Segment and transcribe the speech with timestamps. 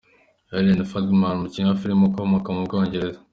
[0.51, 3.19] Helen Flanagan, umukinnyi w’amafilime ukomoka mu Bwongereza.